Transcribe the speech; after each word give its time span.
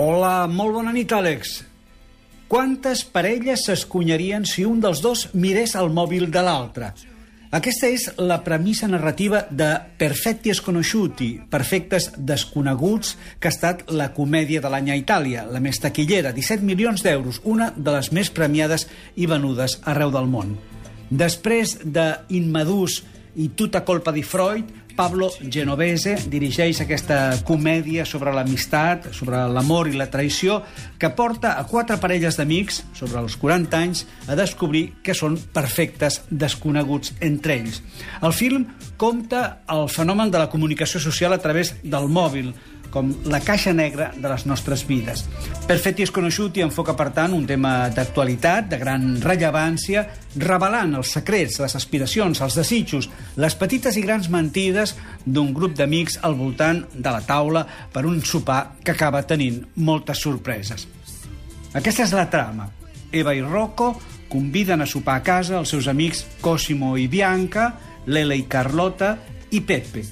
Hola, 0.00 0.46
molt 0.48 0.72
bona 0.72 0.94
nit, 0.96 1.12
Àlex. 1.12 1.58
Quantes 2.48 3.02
parelles 3.04 3.66
s'escunyarien 3.66 4.46
si 4.48 4.62
un 4.64 4.78
dels 4.80 5.02
dos 5.04 5.26
mirés 5.36 5.74
el 5.76 5.90
mòbil 5.92 6.30
de 6.32 6.40
l'altre? 6.40 6.88
Aquesta 7.58 7.90
és 7.92 8.06
la 8.16 8.38
premissa 8.40 8.88
narrativa 8.88 9.42
de 9.50 9.68
Perfetti 10.00 10.54
Sconosciuti, 10.56 11.28
Perfectes 11.52 12.08
Desconeguts, 12.16 13.12
que 13.36 13.50
ha 13.50 13.52
estat 13.52 13.84
la 13.92 14.08
comèdia 14.16 14.64
de 14.64 14.72
l'any 14.72 14.88
a 14.88 14.96
Itàlia, 14.96 15.44
la 15.44 15.60
més 15.60 15.82
taquillera, 15.84 16.32
17 16.32 16.64
milions 16.64 17.04
d'euros, 17.04 17.42
una 17.44 17.68
de 17.76 17.98
les 17.98 18.08
més 18.16 18.32
premiades 18.32 18.88
i 19.20 19.28
venudes 19.28 19.82
arreu 19.84 20.16
del 20.16 20.32
món. 20.32 20.56
Després 21.10 21.76
de 21.84 22.14
Inmadús 22.40 23.02
i 23.36 23.52
Tutta 23.52 23.84
colpa 23.84 24.16
di 24.16 24.24
Freud, 24.24 24.79
Pablo 24.96 25.30
Genovese 25.40 26.16
dirigeix 26.30 26.80
aquesta 26.82 27.36
comèdia 27.46 28.04
sobre 28.08 28.32
l'amistat, 28.34 29.10
sobre 29.16 29.42
l'amor 29.52 29.90
i 29.90 29.96
la 29.98 30.08
traïció, 30.12 30.60
que 30.98 31.12
porta 31.16 31.56
a 31.58 31.64
quatre 31.68 31.98
parelles 32.02 32.38
d'amics, 32.38 32.82
sobre 32.98 33.20
els 33.22 33.36
40 33.40 33.78
anys, 33.78 34.04
a 34.28 34.36
descobrir 34.38 34.86
que 35.02 35.16
són 35.16 35.38
perfectes 35.54 36.20
desconeguts 36.30 37.14
entre 37.20 37.58
ells. 37.60 37.80
El 38.22 38.34
film 38.36 38.66
compta 39.00 39.62
el 39.70 39.88
fenomen 39.88 40.30
de 40.30 40.42
la 40.42 40.50
comunicació 40.52 41.00
social 41.00 41.32
a 41.32 41.40
través 41.42 41.74
del 41.82 42.10
mòbil, 42.12 42.52
com 42.90 43.10
la 43.30 43.40
caixa 43.40 43.72
negra 43.72 44.10
de 44.16 44.28
les 44.28 44.44
nostres 44.46 44.82
vides. 44.86 45.24
Perfetti 45.68 46.06
Sconosciuti 46.06 46.64
enfoca, 46.64 46.96
per 46.98 47.10
tant, 47.16 47.34
un 47.36 47.46
tema 47.46 47.88
d'actualitat, 47.94 48.68
de 48.70 48.78
gran 48.80 49.06
rellevància, 49.22 50.04
revelant 50.36 50.96
els 50.98 51.14
secrets, 51.16 51.60
les 51.62 51.76
aspiracions, 51.78 52.42
els 52.42 52.58
desitjos, 52.58 53.10
les 53.40 53.56
petites 53.58 53.96
i 53.96 54.04
grans 54.04 54.30
mentides 54.30 54.96
d'un 55.24 55.54
grup 55.54 55.76
d'amics 55.78 56.20
al 56.26 56.34
voltant 56.38 56.84
de 56.94 57.10
la 57.10 57.22
taula 57.26 57.66
per 57.92 58.06
un 58.06 58.20
sopar 58.22 58.76
que 58.84 58.94
acaba 58.94 59.22
tenint 59.26 59.62
moltes 59.76 60.22
sorpreses. 60.26 60.86
Aquesta 61.74 62.06
és 62.06 62.14
la 62.16 62.26
trama. 62.30 62.66
Eva 63.12 63.34
i 63.34 63.42
Rocco 63.42 63.92
conviden 64.30 64.82
a 64.82 64.86
sopar 64.86 65.18
a 65.18 65.26
casa 65.26 65.58
els 65.58 65.70
seus 65.70 65.86
amics 65.90 66.24
Cosimo 66.40 66.96
i 66.98 67.06
Bianca, 67.10 67.72
Lele 68.06 68.38
i 68.38 68.46
Carlota 68.50 69.16
i 69.50 69.60
Pepe, 69.66 70.04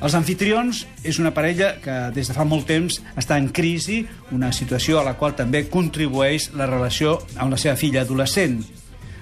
els 0.00 0.14
anfitrions 0.16 0.86
és 1.04 1.18
una 1.20 1.32
parella 1.36 1.74
que 1.82 1.96
des 2.16 2.30
de 2.30 2.36
fa 2.36 2.46
molt 2.48 2.64
temps 2.70 2.96
està 3.20 3.36
en 3.36 3.50
crisi, 3.52 4.00
una 4.32 4.48
situació 4.52 5.00
a 5.00 5.04
la 5.04 5.16
qual 5.20 5.34
també 5.36 5.66
contribueix 5.68 6.50
la 6.56 6.68
relació 6.70 7.18
amb 7.36 7.52
la 7.52 7.58
seva 7.60 7.76
filla 7.76 8.06
adolescent. 8.06 8.62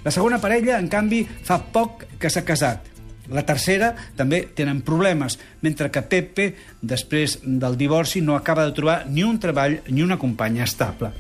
La 0.05 0.15
segona 0.15 0.39
parella, 0.39 0.79
en 0.79 0.87
canvi, 0.89 1.25
fa 1.27 1.59
poc 1.75 2.05
que 2.23 2.31
s'ha 2.31 2.45
casat. 2.47 2.87
La 3.35 3.43
tercera 3.45 3.91
també 4.17 4.45
tenen 4.57 4.81
problemes, 4.87 5.37
mentre 5.61 5.91
que 5.91 6.05
Pepe, 6.07 6.47
després 6.81 7.41
del 7.43 7.77
divorci, 7.77 8.23
no 8.23 8.39
acaba 8.39 8.65
de 8.65 8.73
trobar 8.77 9.03
ni 9.11 9.27
un 9.27 9.41
treball 9.43 9.81
ni 9.91 10.07
una 10.07 10.17
companya 10.17 10.65
estable. 10.65 11.11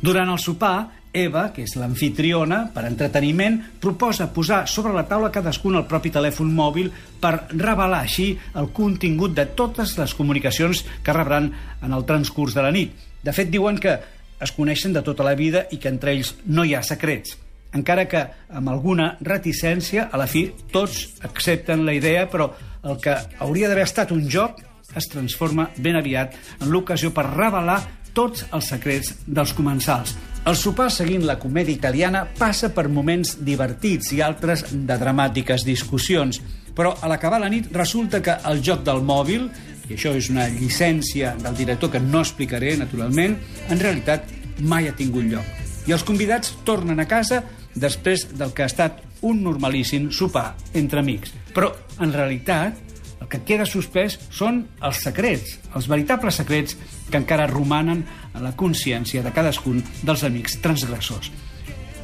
Durant 0.00 0.30
el 0.30 0.38
sopar, 0.38 0.99
Eva, 1.12 1.48
que 1.50 1.64
és 1.66 1.74
l'anfitriona, 1.74 2.60
per 2.74 2.84
entreteniment, 2.86 3.58
proposa 3.82 4.28
posar 4.30 4.62
sobre 4.70 4.92
la 4.94 5.06
taula 5.10 5.32
cadascun 5.34 5.78
el 5.80 5.88
propi 5.90 6.12
telèfon 6.14 6.52
mòbil 6.54 6.90
per 7.20 7.32
revelar 7.50 8.04
així 8.04 8.30
el 8.54 8.70
contingut 8.76 9.34
de 9.34 9.48
totes 9.58 9.96
les 9.98 10.14
comunicacions 10.14 10.84
que 11.02 11.16
rebran 11.16 11.50
en 11.82 11.92
el 11.96 12.06
transcurs 12.06 12.54
de 12.54 12.62
la 12.62 12.70
nit. 12.74 12.94
De 13.22 13.34
fet, 13.34 13.50
diuen 13.50 13.78
que 13.82 13.98
es 14.40 14.54
coneixen 14.56 14.94
de 14.94 15.02
tota 15.04 15.26
la 15.26 15.34
vida 15.34 15.66
i 15.74 15.78
que 15.82 15.90
entre 15.90 16.14
ells 16.14 16.36
no 16.46 16.64
hi 16.64 16.74
ha 16.74 16.86
secrets. 16.86 17.36
Encara 17.76 18.06
que 18.10 18.24
amb 18.48 18.70
alguna 18.70 19.12
reticència, 19.20 20.08
a 20.10 20.18
la 20.18 20.26
fi 20.30 20.48
tots 20.72 21.20
accepten 21.26 21.84
la 21.86 21.94
idea, 21.94 22.26
però 22.30 22.50
el 22.82 22.98
que 23.02 23.14
hauria 23.42 23.68
d'haver 23.68 23.86
estat 23.86 24.14
un 24.14 24.26
joc 24.30 24.62
es 24.96 25.06
transforma 25.10 25.68
ben 25.78 25.98
aviat 25.98 26.34
en 26.60 26.70
l'ocasió 26.70 27.12
per 27.14 27.28
revelar 27.30 27.78
tots 28.14 28.46
els 28.50 28.72
secrets 28.72 29.14
dels 29.26 29.54
comensals. 29.54 30.16
El 30.48 30.56
sopar, 30.56 30.88
seguint 30.88 31.26
la 31.28 31.36
comèdia 31.36 31.76
italiana, 31.76 32.22
passa 32.24 32.70
per 32.72 32.86
moments 32.88 33.34
divertits 33.44 34.14
i 34.16 34.22
altres 34.24 34.64
de 34.72 34.96
dramàtiques 34.96 35.66
discussions. 35.68 36.40
Però 36.74 36.94
a 36.96 37.10
l'acabar 37.12 37.42
la 37.42 37.50
nit 37.52 37.68
resulta 37.76 38.22
que 38.24 38.38
el 38.48 38.62
joc 38.64 38.80
del 38.86 39.02
mòbil, 39.04 39.50
i 39.90 39.98
això 39.98 40.14
és 40.16 40.30
una 40.32 40.48
llicència 40.48 41.34
del 41.42 41.58
director 41.58 41.92
que 41.92 42.00
no 42.00 42.22
explicaré, 42.24 42.72
naturalment, 42.80 43.36
en 43.68 43.84
realitat 43.84 44.32
mai 44.64 44.88
ha 44.88 44.96
tingut 44.96 45.28
lloc. 45.28 45.44
I 45.86 45.92
els 45.92 46.06
convidats 46.08 46.54
tornen 46.64 47.04
a 47.04 47.08
casa 47.10 47.42
després 47.74 48.30
del 48.32 48.54
que 48.56 48.64
ha 48.64 48.72
estat 48.72 49.04
un 49.20 49.42
normalíssim 49.44 50.08
sopar 50.10 50.54
entre 50.72 51.04
amics. 51.04 51.34
Però, 51.52 51.68
en 52.00 52.16
realitat, 52.16 52.80
el 53.20 53.28
que 53.28 53.42
queda 53.46 53.68
suspès 53.68 54.16
són 54.32 54.64
els 54.82 55.02
secrets, 55.04 55.58
els 55.76 55.86
veritables 55.90 56.40
secrets 56.40 56.76
que 57.10 57.20
encara 57.20 57.48
romanen 57.50 58.02
a 58.34 58.42
la 58.42 58.54
consciència 58.56 59.22
de 59.22 59.32
cadascun 59.34 59.82
dels 60.02 60.24
amics 60.26 60.58
transgressors. 60.64 61.30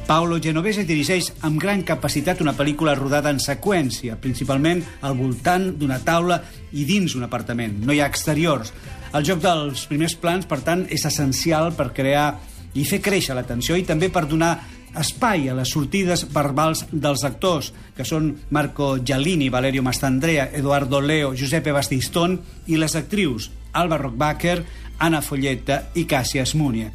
Paolo 0.07 0.37
Genovese 0.39 0.85
dirigeix 0.87 1.33
amb 1.43 1.59
gran 1.59 1.81
capacitat 1.83 2.39
una 2.39 2.53
pel·lícula 2.55 2.93
rodada 2.95 3.27
en 3.33 3.41
seqüència, 3.43 4.15
principalment 4.23 4.79
al 5.03 5.17
voltant 5.19 5.73
d'una 5.75 5.99
taula 5.99 6.39
i 6.71 6.85
dins 6.87 7.17
un 7.19 7.27
apartament. 7.27 7.75
No 7.83 7.91
hi 7.91 7.99
ha 7.99 8.07
exteriors. 8.07 8.71
El 9.11 9.27
joc 9.27 9.41
dels 9.43 9.83
primers 9.91 10.15
plans, 10.15 10.47
per 10.47 10.61
tant, 10.63 10.85
és 10.87 11.03
essencial 11.09 11.73
per 11.75 11.91
crear 11.97 12.29
i 12.77 12.85
fer 12.87 13.01
créixer 13.03 13.35
l'atenció 13.35 13.75
i 13.75 13.83
també 13.83 14.07
per 14.13 14.23
donar 14.31 14.53
espai 14.99 15.47
a 15.49 15.55
les 15.57 15.71
sortides 15.73 16.25
verbals 16.33 16.85
dels 16.91 17.23
actors, 17.27 17.71
que 17.95 18.05
són 18.05 18.31
Marco 18.53 18.95
Giallini, 18.97 19.49
Valerio 19.53 19.83
Mastandrea, 19.85 20.49
Eduardo 20.53 21.01
Leo, 21.01 21.33
Giuseppe 21.35 21.73
Bastistón, 21.75 22.39
i 22.67 22.77
les 22.77 22.95
actrius 22.95 23.51
Alba 23.73 23.97
Rockbacher, 24.01 24.63
Anna 24.99 25.21
Folletta 25.21 25.83
i 25.95 26.07
Càssia 26.09 26.43
Esmúnia. 26.47 26.91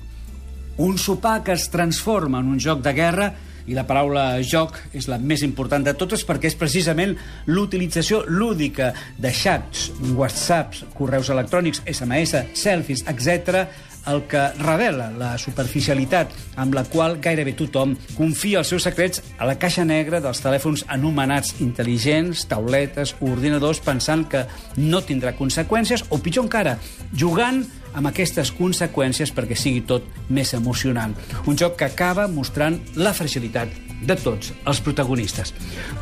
Un 0.82 0.98
sopar 0.98 1.42
que 1.44 1.54
es 1.54 1.68
transforma 1.70 2.40
en 2.40 2.50
un 2.54 2.60
joc 2.60 2.82
de 2.82 2.92
guerra 2.96 3.32
i 3.66 3.76
la 3.76 3.84
paraula 3.86 4.40
joc 4.42 4.78
és 4.96 5.06
la 5.06 5.20
més 5.22 5.44
important 5.46 5.84
de 5.86 5.94
totes 5.94 6.24
perquè 6.26 6.50
és 6.50 6.58
precisament 6.58 7.14
l'utilització 7.46 8.24
lúdica 8.26 8.90
de 9.22 9.30
xats, 9.30 9.90
whatsapps, 10.16 10.82
correus 10.96 11.30
electrònics, 11.30 11.84
SMS, 11.86 12.42
selfies, 12.58 13.04
etc 13.06 13.66
el 14.10 14.24
que 14.30 14.48
revela 14.58 15.10
la 15.14 15.34
superficialitat 15.38 16.32
amb 16.62 16.74
la 16.74 16.84
qual 16.90 17.18
gairebé 17.22 17.54
tothom 17.58 17.94
confia 18.16 18.62
els 18.62 18.72
seus 18.72 18.86
secrets 18.88 19.22
a 19.38 19.46
la 19.48 19.58
caixa 19.60 19.84
negra 19.88 20.20
dels 20.24 20.42
telèfons 20.42 20.86
anomenats 20.88 21.56
intel·ligents, 21.64 22.46
tauletes 22.50 23.14
o 23.20 23.30
ordinadors 23.32 23.82
pensant 23.84 24.26
que 24.28 24.46
no 24.78 25.02
tindrà 25.06 25.36
conseqüències 25.38 26.06
o, 26.10 26.18
pitjor 26.18 26.48
encara, 26.48 26.76
jugant 27.14 27.62
amb 27.92 28.08
aquestes 28.08 28.52
conseqüències 28.56 29.32
perquè 29.36 29.56
sigui 29.58 29.84
tot 29.86 30.06
més 30.32 30.54
emocionant. 30.56 31.14
Un 31.46 31.58
joc 31.60 31.76
que 31.78 31.88
acaba 31.90 32.28
mostrant 32.28 32.80
la 32.96 33.12
fragilitat 33.12 33.92
de 34.02 34.16
tots 34.18 34.50
els 34.66 34.80
protagonistes. 34.82 35.52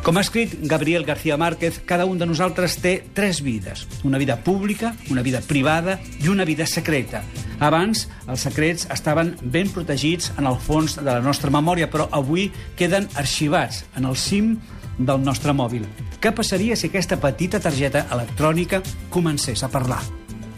Com 0.01 0.17
ha 0.17 0.25
escrit 0.25 0.55
Gabriel 0.65 1.05
García 1.05 1.37
Márquez, 1.37 1.81
cada 1.85 2.07
un 2.09 2.17
de 2.17 2.25
nosaltres 2.25 2.79
té 2.81 2.95
tres 3.13 3.43
vides. 3.45 3.85
Una 4.03 4.17
vida 4.17 4.39
pública, 4.43 4.95
una 5.09 5.21
vida 5.21 5.41
privada 5.45 5.99
i 6.19 6.31
una 6.33 6.45
vida 6.45 6.65
secreta. 6.65 7.21
Abans, 7.61 8.07
els 8.25 8.41
secrets 8.47 8.87
estaven 8.89 9.35
ben 9.53 9.69
protegits 9.69 10.31
en 10.41 10.49
el 10.49 10.57
fons 10.57 10.97
de 10.97 11.05
la 11.05 11.19
nostra 11.21 11.53
memòria, 11.53 11.91
però 11.93 12.07
avui 12.09 12.47
queden 12.77 13.05
arxivats 13.21 13.83
en 13.95 14.09
el 14.09 14.17
cim 14.17 14.55
del 14.97 15.21
nostre 15.21 15.53
mòbil. 15.53 15.85
Què 16.21 16.33
passaria 16.33 16.75
si 16.75 16.89
aquesta 16.89 17.19
petita 17.21 17.61
targeta 17.61 18.07
electrònica 18.09 18.81
comencés 19.13 19.61
a 19.61 19.69
parlar? 19.69 20.01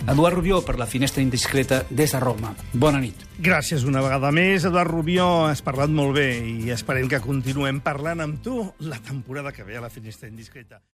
Eduard 0.04 0.36
Rubió 0.36 0.58
per 0.64 0.76
la 0.80 0.88
finestra 0.88 1.24
indiscreta 1.24 1.86
des 1.90 2.12
de 2.12 2.20
Roma. 2.20 2.52
Bona 2.74 3.00
nit. 3.00 3.22
Gràcies 3.40 3.86
una 3.88 4.02
vegada 4.04 4.34
més, 4.36 4.66
Eduard 4.68 4.92
Rubió. 4.92 5.28
Has 5.48 5.64
parlat 5.64 5.92
molt 5.92 6.18
bé 6.18 6.28
i 6.44 6.74
esperem 6.76 7.08
que 7.08 7.24
continuem 7.24 7.80
parlant 7.84 8.24
amb 8.24 8.44
tu 8.44 8.60
la 8.84 9.00
temporada 9.00 9.56
que 9.56 9.64
ve 9.64 9.80
a 9.80 9.86
la 9.86 9.92
finestra 9.92 10.28
indiscreta. 10.28 10.84